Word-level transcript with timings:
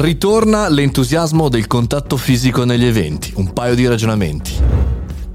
Ritorna 0.00 0.68
l'entusiasmo 0.68 1.48
del 1.48 1.66
contatto 1.66 2.16
fisico 2.16 2.62
negli 2.62 2.84
eventi, 2.84 3.32
un 3.34 3.52
paio 3.52 3.74
di 3.74 3.84
ragionamenti. 3.84 4.52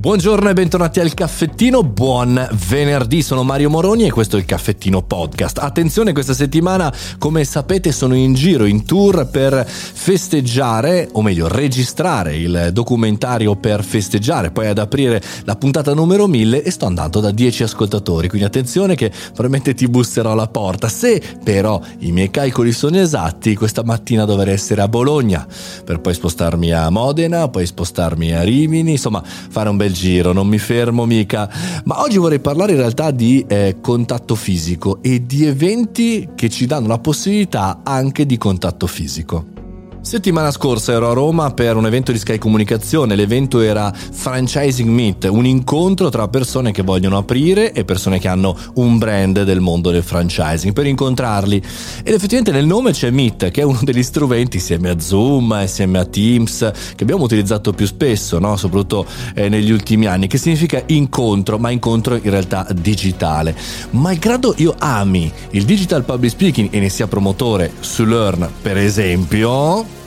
Buongiorno 0.00 0.48
e 0.48 0.54
bentornati 0.54 0.98
al 0.98 1.12
caffettino, 1.12 1.82
buon 1.82 2.48
venerdì, 2.70 3.20
sono 3.20 3.42
Mario 3.42 3.68
Moroni 3.68 4.06
e 4.06 4.10
questo 4.10 4.36
è 4.36 4.38
il 4.38 4.46
caffettino 4.46 5.02
podcast. 5.02 5.58
Attenzione, 5.58 6.14
questa 6.14 6.32
settimana, 6.32 6.90
come 7.18 7.44
sapete, 7.44 7.92
sono 7.92 8.14
in 8.14 8.32
giro, 8.32 8.64
in 8.64 8.86
tour 8.86 9.28
per 9.28 9.62
festeggiare, 9.68 11.10
o 11.12 11.20
meglio, 11.20 11.48
registrare 11.48 12.34
il 12.34 12.70
documentario 12.72 13.56
per 13.56 13.84
festeggiare, 13.84 14.50
poi 14.50 14.68
ad 14.68 14.78
aprire 14.78 15.22
la 15.44 15.56
puntata 15.56 15.92
numero 15.92 16.26
1000 16.26 16.62
e 16.62 16.70
sto 16.70 16.86
andando 16.86 17.20
da 17.20 17.30
10 17.30 17.64
ascoltatori, 17.64 18.28
quindi 18.28 18.46
attenzione 18.46 18.94
che 18.94 19.10
probabilmente 19.10 19.74
ti 19.74 19.86
busserò 19.86 20.32
alla 20.32 20.48
porta. 20.48 20.88
Se 20.88 21.22
però 21.44 21.78
i 21.98 22.10
miei 22.10 22.30
calcoli 22.30 22.72
sono 22.72 22.96
esatti, 22.96 23.54
questa 23.54 23.84
mattina 23.84 24.24
dovrei 24.24 24.54
essere 24.54 24.80
a 24.80 24.88
Bologna, 24.88 25.46
per 25.84 26.00
poi 26.00 26.14
spostarmi 26.14 26.72
a 26.72 26.88
Modena, 26.88 27.48
poi 27.48 27.66
spostarmi 27.66 28.32
a 28.32 28.40
Rimini, 28.40 28.92
insomma, 28.92 29.22
fare 29.22 29.68
un 29.68 29.76
bel 29.76 29.88
bel 29.90 29.92
giro, 29.92 30.32
non 30.32 30.46
mi 30.46 30.58
fermo 30.58 31.04
mica. 31.04 31.50
Ma 31.84 32.00
oggi 32.00 32.18
vorrei 32.18 32.40
parlare 32.40 32.72
in 32.72 32.78
realtà 32.78 33.10
di 33.10 33.44
eh, 33.46 33.76
contatto 33.80 34.34
fisico 34.34 35.02
e 35.02 35.26
di 35.26 35.44
eventi 35.44 36.30
che 36.34 36.48
ci 36.48 36.66
danno 36.66 36.88
la 36.88 36.98
possibilità 36.98 37.80
anche 37.82 38.24
di 38.24 38.38
contatto 38.38 38.86
fisico. 38.86 39.59
Settimana 40.02 40.50
scorsa 40.50 40.92
ero 40.92 41.10
a 41.10 41.12
Roma 41.12 41.50
per 41.50 41.76
un 41.76 41.86
evento 41.86 42.10
di 42.10 42.18
Sky 42.18 42.38
Comunicazione, 42.38 43.14
l'evento 43.14 43.60
era 43.60 43.92
Franchising 43.92 44.88
Meet, 44.88 45.24
un 45.24 45.44
incontro 45.44 46.08
tra 46.08 46.26
persone 46.26 46.72
che 46.72 46.82
vogliono 46.82 47.18
aprire 47.18 47.72
e 47.72 47.84
persone 47.84 48.18
che 48.18 48.26
hanno 48.26 48.56
un 48.76 48.96
brand 48.96 49.42
del 49.44 49.60
mondo 49.60 49.90
del 49.90 50.02
franchising, 50.02 50.72
per 50.72 50.86
incontrarli. 50.86 51.56
Ed 52.02 52.14
effettivamente 52.14 52.50
nel 52.50 52.64
nome 52.64 52.92
c'è 52.92 53.10
Meet, 53.10 53.50
che 53.50 53.60
è 53.60 53.64
uno 53.64 53.78
degli 53.82 54.02
strumenti 54.02 54.56
insieme 54.56 54.88
a 54.88 54.98
Zoom, 54.98 55.56
insieme 55.60 55.98
a 55.98 56.06
Teams, 56.06 56.70
che 56.96 57.02
abbiamo 57.02 57.24
utilizzato 57.24 57.72
più 57.72 57.86
spesso, 57.86 58.38
no? 58.38 58.56
soprattutto 58.56 59.06
eh, 59.34 59.50
negli 59.50 59.70
ultimi 59.70 60.06
anni, 60.06 60.28
che 60.28 60.38
significa 60.38 60.82
incontro, 60.86 61.58
ma 61.58 61.70
incontro 61.70 62.14
in 62.14 62.30
realtà 62.30 62.66
digitale. 62.72 63.54
Malgrado 63.90 64.54
io 64.56 64.74
ami 64.78 65.30
il 65.50 65.64
digital 65.64 66.04
public 66.04 66.32
speaking 66.32 66.68
e 66.72 66.80
ne 66.80 66.88
sia 66.88 67.06
promotore 67.06 67.70
su 67.80 68.04
Learn, 68.06 68.50
per 68.62 68.78
esempio, 68.78 69.98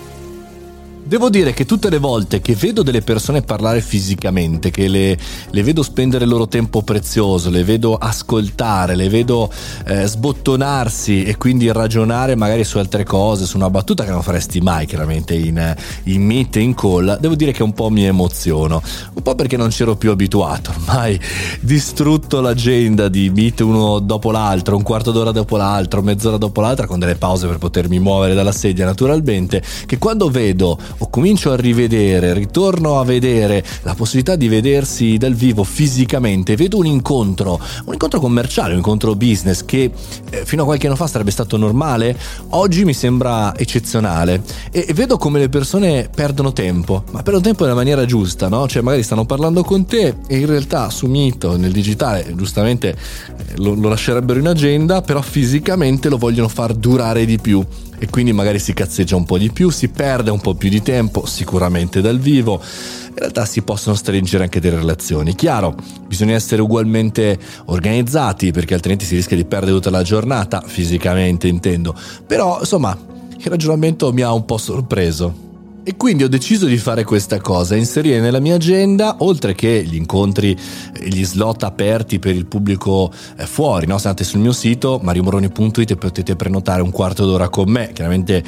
Devo 1.06 1.30
dire 1.30 1.52
che 1.52 1.66
tutte 1.66 1.90
le 1.90 1.98
volte 1.98 2.40
che 2.40 2.56
vedo 2.56 2.82
delle 2.82 3.02
persone 3.02 3.42
parlare 3.42 3.82
fisicamente, 3.82 4.72
che 4.72 4.88
le, 4.88 5.18
le 5.50 5.62
vedo 5.62 5.84
spendere 5.84 6.24
il 6.24 6.30
loro 6.30 6.48
tempo 6.48 6.82
prezioso, 6.82 7.50
le 7.50 7.66
vedo 7.66 7.98
ascoltare, 7.98 8.96
le 8.96 9.10
vedo 9.10 9.52
eh, 9.86 10.06
sbottonarsi 10.06 11.26
e 11.26 11.36
quindi 11.36 11.70
ragionare 11.74 12.36
magari 12.36 12.64
su 12.64 12.78
altre 12.78 13.04
cose, 13.04 13.46
su 13.46 13.58
una 13.58 13.70
battuta 13.70 14.06
che 14.06 14.12
non 14.12 14.24
faresti 14.24 14.62
mai 14.62 14.86
chiaramente 14.86 15.34
in, 15.34 15.76
in 16.04 16.24
meet, 16.26 16.56
in 16.56 16.74
call, 16.74 17.20
devo 17.20 17.36
dire 17.36 17.52
che 17.52 17.64
un 17.64 17.74
po' 17.74 17.90
mi 17.90 18.06
emoziono, 18.06 18.82
un 19.14 19.22
po' 19.22 19.36
perché 19.36 19.58
non 19.58 19.70
c'ero 19.70 19.98
più 19.98 20.10
abituato, 20.10 20.72
ormai 20.72 21.20
distrutto 21.60 22.40
l'agenda 22.40 23.10
di 23.10 23.30
meet 23.30 23.60
uno 23.60 24.00
dopo 24.00 24.32
l'altro, 24.32 24.78
un 24.78 24.84
quarto 24.84 25.12
d'ora 25.12 25.32
dopo 25.32 25.58
l'altro, 25.58 26.02
mezz'ora 26.02 26.38
dopo 26.38 26.62
l'altra, 26.62 26.88
con 26.88 26.98
delle 26.98 27.16
pause 27.16 27.46
per 27.46 27.58
potermi 27.58 28.00
muovere 28.00 28.34
dalla 28.36 28.54
sedia 28.54 28.86
naturalmente, 28.86 29.62
che 29.86 29.98
quando 29.98 30.30
vedo 30.30 30.80
o 30.98 31.10
comincio 31.10 31.52
a 31.52 31.56
rivedere, 31.56 32.34
ritorno 32.34 33.00
a 33.00 33.04
vedere 33.04 33.64
la 33.84 33.96
possibilità 33.96 34.36
di 34.36 34.48
vedersi 34.48 35.18
dal 35.18 35.34
vivo 35.34 35.64
fisicamente, 35.64 36.56
vedo 36.56 36.78
un 36.78 36.86
incontro, 36.86 37.60
un 37.86 37.94
incontro 37.94 38.20
commerciale, 38.20 38.72
un 38.72 38.78
incontro 38.78 39.16
business 39.16 39.64
che 39.66 39.92
eh, 40.30 40.46
fino 40.46 40.64
a 40.64 40.66
qualche 40.66 40.88
anno 40.88 40.96
fa 40.96 41.08
sarebbe 41.08 41.32
stato 41.32 41.58
normale, 41.58 42.18
oggi 42.50 42.86
mi 42.86 42.94
sembra 42.94 43.56
eccezionale 43.56 44.42
e, 44.72 44.92
vedo 44.94 45.18
come 45.18 45.40
le 45.40 45.50
persone 45.50 46.10
perdono 46.14 46.54
tempo, 46.54 47.04
ma 47.12 47.22
perdono 47.24 47.44
tempo 47.44 47.64
nella 47.64 47.76
maniera 47.76 48.06
giusta, 48.06 48.48
no? 48.48 48.68
Cioè 48.68 48.82
magari 48.82 49.04
stanno 49.04 49.26
parlando 49.26 49.64
con 49.64 49.86
te 49.86 50.16
e 50.28 50.38
in 50.38 50.46
realtà 50.46 50.90
su 50.90 51.08
Mito, 51.08 51.58
nel 51.58 51.72
digitale, 51.72 52.34
giustamente 52.36 52.90
eh, 52.90 53.58
lo, 53.58 53.74
lo 53.74 53.90
lascerebbero 53.90 54.40
in 54.40 54.48
agenda, 54.48 55.02
però 55.02 55.22
fisicamente 55.22 56.10
lo 56.10 56.18
vogliono 56.18 56.48
far 56.48 56.74
durare 56.74 57.26
di 57.26 57.38
più 57.40 57.64
e 58.04 58.10
quindi 58.10 58.34
magari 58.34 58.60
si 58.60 58.74
cazzeggia 58.74 59.16
un 59.16 59.24
po' 59.24 59.38
di 59.38 59.50
più, 59.50 59.70
si 59.70 59.88
perde 59.88 60.30
un 60.30 60.42
po' 60.42 60.56
più 60.56 60.68
di 60.68 60.82
tempo, 60.82 61.26
sicuramente 61.26 62.02
dal 62.02 62.20
vivo. 62.20 62.62
In 63.08 63.16
realtà 63.16 63.46
si 63.46 63.62
possono 63.62 63.96
stringere 63.96 64.44
anche 64.44 64.60
delle 64.60 64.76
relazioni. 64.76 65.36
Chiaro, 65.36 65.74
bisogna 66.06 66.34
essere 66.34 66.62
ugualmente 66.62 67.40
organizzati 67.68 68.52
perché 68.52 68.74
altrimenti 68.74 69.06
si 69.06 69.16
rischia 69.16 69.38
di 69.38 69.46
perdere 69.46 69.72
tutta 69.72 69.90
la 69.90 70.04
giornata, 70.04 70.62
fisicamente 70.66 71.48
intendo. 71.48 71.96
Però 72.28 72.60
insomma, 72.60 72.98
il 73.38 73.46
ragionamento 73.46 74.12
mi 74.12 74.22
ha 74.22 74.34
un 74.34 74.44
po' 74.44 74.58
sorpreso. 74.58 75.43
E 75.86 75.98
quindi 75.98 76.24
ho 76.24 76.30
deciso 76.30 76.66
di 76.66 76.78
fare 76.78 77.04
questa 77.04 77.42
cosa, 77.42 77.76
inserire 77.76 78.22
nella 78.22 78.40
mia 78.40 78.56
agenda, 78.56 79.18
oltre 79.20 79.54
che 79.54 79.84
gli 79.84 79.96
incontri, 79.96 80.58
gli 80.98 81.26
slot 81.26 81.64
aperti 81.64 82.20
per 82.20 82.34
il 82.34 82.46
pubblico 82.46 83.12
eh, 83.36 83.46
fuori, 83.46 83.86
no? 83.86 83.98
se 83.98 84.08
andate 84.08 84.24
sul 84.24 84.40
mio 84.40 84.54
sito 84.54 85.02
mariomoroni.it 85.04 85.96
potete 85.96 86.38
prenotare 86.38 86.82
un 86.82 86.90
quarto 86.90 87.26
d'ora 87.26 87.50
con 87.50 87.70
me, 87.70 87.92
chiaramente 87.92 88.42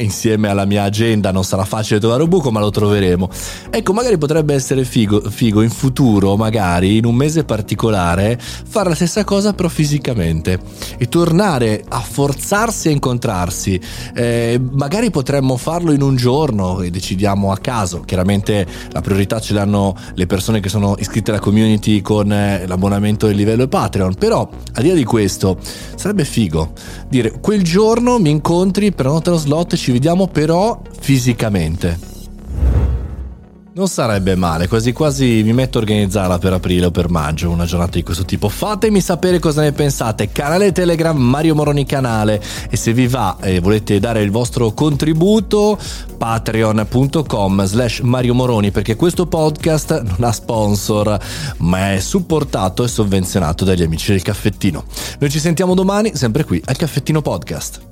insieme 0.00 0.48
alla 0.48 0.64
mia 0.64 0.84
agenda 0.84 1.30
non 1.30 1.44
sarà 1.44 1.66
facile 1.66 2.00
trovare 2.00 2.22
un 2.22 2.30
buco, 2.30 2.50
ma 2.50 2.60
lo 2.60 2.70
troveremo. 2.70 3.28
Ecco, 3.68 3.92
magari 3.92 4.16
potrebbe 4.16 4.54
essere 4.54 4.86
figo, 4.86 5.28
figo 5.28 5.60
in 5.60 5.70
futuro, 5.70 6.38
magari 6.38 6.96
in 6.96 7.04
un 7.04 7.14
mese 7.14 7.44
particolare, 7.44 8.40
fare 8.40 8.88
la 8.88 8.94
stessa 8.94 9.24
cosa 9.24 9.52
però 9.52 9.68
fisicamente 9.68 10.58
e 10.96 11.06
tornare 11.06 11.84
a 11.86 12.00
forzarsi 12.00 12.88
a 12.88 12.92
incontrarsi. 12.92 13.78
Eh, 14.14 14.58
magari 14.70 15.10
potremmo 15.10 15.58
farlo 15.58 15.92
in 15.92 16.00
un 16.00 16.16
giorno 16.16 16.60
giorno 16.62 16.80
e 16.82 16.90
decidiamo 16.90 17.50
a 17.50 17.58
caso. 17.58 18.00
Chiaramente 18.00 18.66
la 18.90 19.00
priorità 19.00 19.40
ce 19.40 19.54
l'hanno 19.54 19.94
le 20.14 20.26
persone 20.26 20.60
che 20.60 20.68
sono 20.68 20.94
iscritte 20.98 21.30
alla 21.30 21.40
community 21.40 22.00
con 22.00 22.32
eh, 22.32 22.66
l'abbonamento 22.66 23.26
del 23.26 23.36
livello 23.36 23.66
Patreon, 23.66 24.14
però 24.14 24.48
al 24.74 24.82
di 24.82 24.88
là 24.88 24.94
di 24.94 25.04
questo 25.04 25.58
sarebbe 25.96 26.24
figo 26.24 26.72
dire 27.08 27.32
quel 27.40 27.62
giorno 27.62 28.18
mi 28.18 28.30
incontri, 28.30 28.92
prenota 28.92 29.30
lo 29.30 29.38
slot 29.38 29.74
ci 29.76 29.92
vediamo 29.92 30.28
però 30.28 30.80
fisicamente. 31.00 32.11
Non 33.74 33.88
sarebbe 33.88 34.36
male, 34.36 34.68
quasi 34.68 34.92
quasi 34.92 35.42
mi 35.42 35.54
metto 35.54 35.78
a 35.78 35.80
organizzarla 35.80 36.38
per 36.38 36.52
aprile 36.52 36.86
o 36.86 36.90
per 36.90 37.08
maggio, 37.08 37.48
una 37.48 37.64
giornata 37.64 37.92
di 37.92 38.02
questo 38.02 38.26
tipo. 38.26 38.50
Fatemi 38.50 39.00
sapere 39.00 39.38
cosa 39.38 39.62
ne 39.62 39.72
pensate. 39.72 40.30
Canale 40.30 40.72
Telegram 40.72 41.16
Mario 41.16 41.54
Moroni 41.54 41.86
Canale 41.86 42.42
e 42.68 42.76
se 42.76 42.92
vi 42.92 43.06
va 43.06 43.38
e 43.40 43.60
volete 43.60 43.98
dare 43.98 44.20
il 44.20 44.30
vostro 44.30 44.72
contributo 44.72 45.78
patreon.com 46.18 47.64
slash 47.64 48.00
Mario 48.00 48.34
Moroni 48.34 48.70
perché 48.70 48.94
questo 48.94 49.24
podcast 49.26 50.02
non 50.02 50.28
ha 50.28 50.32
sponsor 50.32 51.18
ma 51.58 51.92
è 51.92 51.98
supportato 51.98 52.84
e 52.84 52.88
sovvenzionato 52.88 53.64
dagli 53.64 53.82
amici 53.82 54.10
del 54.10 54.20
caffettino. 54.20 54.84
Noi 55.18 55.30
ci 55.30 55.38
sentiamo 55.38 55.72
domani 55.72 56.14
sempre 56.14 56.44
qui 56.44 56.60
al 56.66 56.76
Caffettino 56.76 57.22
Podcast. 57.22 57.91